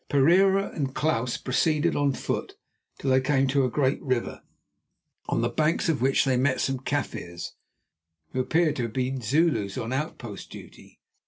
Pereira 0.09 0.71
and 0.71 0.95
Klaus 0.95 1.37
proceeded 1.37 1.95
on 1.95 2.13
foot 2.13 2.55
till 2.97 3.11
they 3.11 3.21
came 3.21 3.45
to 3.49 3.65
a 3.65 3.69
great 3.69 4.01
river, 4.01 4.41
on 5.27 5.41
the 5.41 5.47
banks 5.47 5.89
of 5.89 6.01
which 6.01 6.25
they 6.25 6.37
met 6.37 6.59
some 6.59 6.79
Kaffirs, 6.79 7.53
who 8.31 8.39
appear 8.39 8.73
to 8.73 8.81
have 8.81 8.93
been 8.93 9.21
Zulus 9.21 9.77
on 9.77 9.93
outpost 9.93 10.49
duty. 10.49 10.99